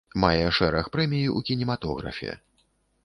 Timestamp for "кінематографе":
1.49-2.31